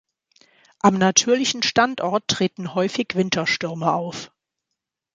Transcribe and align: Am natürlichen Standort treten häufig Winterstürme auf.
Am 0.79 0.95
natürlichen 0.95 1.61
Standort 1.61 2.27
treten 2.27 2.73
häufig 2.73 3.09
Winterstürme 3.13 3.93
auf. 3.93 4.31